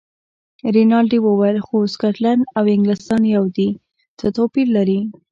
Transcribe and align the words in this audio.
رینالډي 0.75 1.19
وویل: 1.23 1.57
خو 1.65 1.75
سکاټلنډ 1.93 2.41
او 2.57 2.63
انګلیستان 2.75 3.21
یو 3.35 3.45
دي، 3.55 3.69
څه 4.19 4.27
توپیر 4.37 4.67
لري. 4.77 4.99